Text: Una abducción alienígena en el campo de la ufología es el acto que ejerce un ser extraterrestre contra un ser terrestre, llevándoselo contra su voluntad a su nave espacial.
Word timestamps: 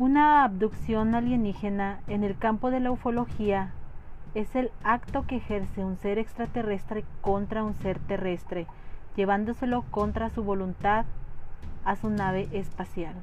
Una 0.00 0.44
abducción 0.44 1.14
alienígena 1.14 2.00
en 2.08 2.24
el 2.24 2.38
campo 2.38 2.70
de 2.70 2.80
la 2.80 2.90
ufología 2.90 3.74
es 4.34 4.56
el 4.56 4.70
acto 4.82 5.26
que 5.26 5.36
ejerce 5.36 5.84
un 5.84 5.98
ser 5.98 6.16
extraterrestre 6.16 7.04
contra 7.20 7.64
un 7.64 7.74
ser 7.74 7.98
terrestre, 7.98 8.66
llevándoselo 9.14 9.84
contra 9.90 10.30
su 10.30 10.42
voluntad 10.42 11.04
a 11.84 11.96
su 11.96 12.08
nave 12.08 12.48
espacial. 12.52 13.14